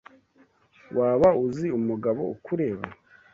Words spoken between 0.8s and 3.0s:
Waba uzi umugabo ukureba?